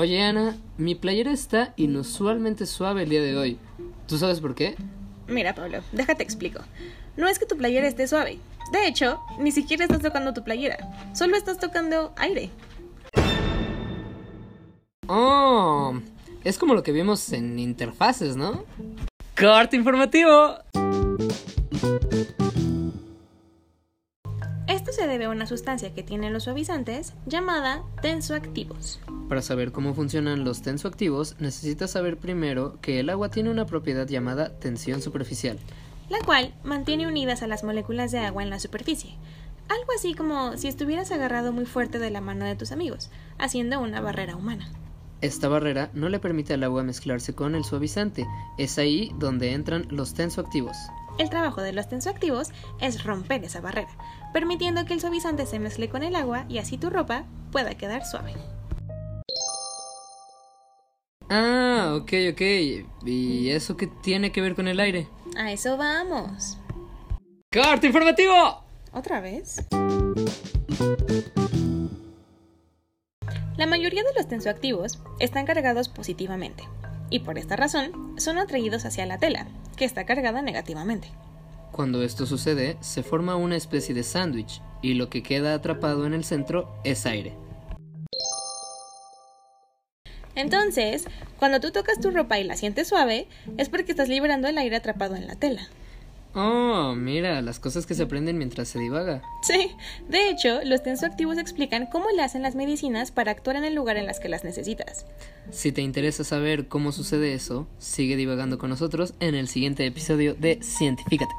Oye 0.00 0.22
Ana, 0.22 0.56
mi 0.78 0.94
playera 0.94 1.30
está 1.30 1.74
inusualmente 1.76 2.64
suave 2.64 3.02
el 3.02 3.10
día 3.10 3.20
de 3.20 3.36
hoy. 3.36 3.58
¿Tú 4.08 4.16
sabes 4.16 4.40
por 4.40 4.54
qué? 4.54 4.74
Mira, 5.28 5.54
Pablo, 5.54 5.82
déjate 5.92 6.22
explico. 6.22 6.62
No 7.18 7.28
es 7.28 7.38
que 7.38 7.44
tu 7.44 7.54
playera 7.58 7.86
esté 7.86 8.08
suave. 8.08 8.38
De 8.72 8.86
hecho, 8.86 9.20
ni 9.38 9.52
siquiera 9.52 9.84
estás 9.84 10.00
tocando 10.00 10.32
tu 10.32 10.42
playera. 10.42 10.78
Solo 11.12 11.36
estás 11.36 11.58
tocando 11.58 12.14
aire. 12.16 12.48
Oh, 15.06 15.92
es 16.44 16.56
como 16.56 16.72
lo 16.72 16.82
que 16.82 16.92
vimos 16.92 17.30
en 17.34 17.58
interfaces, 17.58 18.36
¿no? 18.36 18.64
¡Corte 19.38 19.76
informativo! 19.76 20.54
Esto 24.90 25.02
se 25.02 25.08
debe 25.08 25.26
a 25.26 25.30
una 25.30 25.46
sustancia 25.46 25.94
que 25.94 26.02
tienen 26.02 26.32
los 26.32 26.42
suavizantes 26.42 27.14
llamada 27.24 27.84
tensoactivos. 28.02 28.98
Para 29.28 29.40
saber 29.40 29.70
cómo 29.70 29.94
funcionan 29.94 30.42
los 30.42 30.62
tensoactivos, 30.62 31.36
necesitas 31.38 31.92
saber 31.92 32.16
primero 32.16 32.76
que 32.80 32.98
el 32.98 33.08
agua 33.08 33.28
tiene 33.30 33.50
una 33.50 33.66
propiedad 33.66 34.08
llamada 34.08 34.58
tensión 34.58 35.00
superficial. 35.00 35.60
la 36.08 36.18
cual 36.26 36.54
mantiene 36.64 37.06
unidas 37.06 37.44
a 37.44 37.46
las 37.46 37.62
moléculas 37.62 38.10
de 38.10 38.18
agua 38.18 38.42
en 38.42 38.50
la 38.50 38.58
superficie. 38.58 39.14
Algo 39.68 39.92
así 39.96 40.14
como 40.14 40.56
si 40.56 40.66
estuvieras 40.66 41.12
agarrado 41.12 41.52
muy 41.52 41.66
fuerte 41.66 42.00
de 42.00 42.10
la 42.10 42.20
mano 42.20 42.44
de 42.44 42.56
tus 42.56 42.72
amigos, 42.72 43.10
haciendo 43.38 43.78
una 43.78 44.00
barrera 44.00 44.34
humana. 44.34 44.72
Esta 45.20 45.46
barrera 45.46 45.90
no 45.94 46.08
le 46.08 46.18
permite 46.18 46.54
al 46.54 46.64
agua 46.64 46.82
mezclarse 46.82 47.32
con 47.32 47.54
el 47.54 47.62
suavizante. 47.62 48.26
Es 48.58 48.76
ahí 48.76 49.12
donde 49.20 49.52
entran 49.52 49.86
los 49.90 50.14
tensoactivos. 50.14 50.76
El 51.20 51.28
trabajo 51.28 51.60
de 51.60 51.74
los 51.74 51.86
tensoactivos 51.86 52.48
es 52.80 53.04
romper 53.04 53.44
esa 53.44 53.60
barrera, 53.60 53.90
permitiendo 54.32 54.86
que 54.86 54.94
el 54.94 55.02
suavizante 55.02 55.44
se 55.44 55.58
mezcle 55.58 55.90
con 55.90 56.02
el 56.02 56.16
agua 56.16 56.46
y 56.48 56.56
así 56.56 56.78
tu 56.78 56.88
ropa 56.88 57.26
pueda 57.52 57.74
quedar 57.74 58.06
suave. 58.06 58.32
Ah, 61.28 61.94
ok, 62.00 62.10
ok. 62.32 62.40
¿Y 63.04 63.50
eso 63.50 63.76
qué 63.76 63.86
tiene 63.86 64.32
que 64.32 64.40
ver 64.40 64.54
con 64.54 64.66
el 64.66 64.80
aire? 64.80 65.08
A 65.36 65.52
eso 65.52 65.76
vamos. 65.76 66.56
¡Corte 67.52 67.88
informativo! 67.88 68.64
¿Otra 68.90 69.20
vez? 69.20 69.66
La 73.58 73.66
mayoría 73.66 74.04
de 74.04 74.14
los 74.16 74.26
tensoactivos 74.26 75.02
están 75.18 75.44
cargados 75.44 75.90
positivamente 75.90 76.64
y 77.10 77.18
por 77.18 77.36
esta 77.36 77.56
razón 77.56 78.14
son 78.16 78.38
atraídos 78.38 78.86
hacia 78.86 79.04
la 79.04 79.18
tela, 79.18 79.46
que 79.80 79.86
está 79.86 80.04
cargada 80.04 80.42
negativamente. 80.42 81.08
Cuando 81.72 82.02
esto 82.02 82.26
sucede, 82.26 82.76
se 82.80 83.02
forma 83.02 83.36
una 83.36 83.56
especie 83.56 83.94
de 83.94 84.02
sándwich 84.02 84.60
y 84.82 84.92
lo 84.92 85.08
que 85.08 85.22
queda 85.22 85.54
atrapado 85.54 86.04
en 86.04 86.12
el 86.12 86.22
centro 86.22 86.68
es 86.84 87.06
aire. 87.06 87.32
Entonces, 90.34 91.06
cuando 91.38 91.60
tú 91.60 91.70
tocas 91.70 91.98
tu 91.98 92.10
ropa 92.10 92.38
y 92.38 92.44
la 92.44 92.56
sientes 92.56 92.88
suave, 92.88 93.26
es 93.56 93.70
porque 93.70 93.92
estás 93.92 94.10
liberando 94.10 94.48
el 94.48 94.58
aire 94.58 94.76
atrapado 94.76 95.16
en 95.16 95.26
la 95.26 95.36
tela. 95.36 95.66
Oh, 96.34 96.94
mira, 96.96 97.42
las 97.42 97.58
cosas 97.58 97.86
que 97.86 97.94
se 97.94 98.04
aprenden 98.04 98.38
mientras 98.38 98.68
se 98.68 98.78
divaga. 98.78 99.22
Sí, 99.42 99.72
de 100.08 100.30
hecho, 100.30 100.60
los 100.64 100.82
tensoactivos 100.82 101.38
explican 101.38 101.86
cómo 101.86 102.06
le 102.10 102.22
hacen 102.22 102.42
las 102.42 102.54
medicinas 102.54 103.10
para 103.10 103.32
actuar 103.32 103.56
en 103.56 103.64
el 103.64 103.74
lugar 103.74 103.96
en 103.96 104.06
las 104.06 104.20
que 104.20 104.28
las 104.28 104.44
necesitas. 104.44 105.06
Si 105.50 105.72
te 105.72 105.82
interesa 105.82 106.22
saber 106.22 106.68
cómo 106.68 106.92
sucede 106.92 107.34
eso, 107.34 107.66
sigue 107.78 108.16
divagando 108.16 108.58
con 108.58 108.70
nosotros 108.70 109.14
en 109.18 109.34
el 109.34 109.48
siguiente 109.48 109.84
episodio 109.84 110.34
de 110.34 110.60
Cientifícate. 110.62 111.34